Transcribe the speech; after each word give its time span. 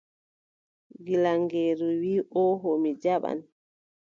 Gilaŋeeru 1.05 1.89
wii: 2.01 2.27
ooho 2.43 2.69
mi 2.81 2.91
jaɓan. 3.03 3.39